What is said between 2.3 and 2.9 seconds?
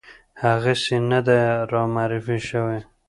شوې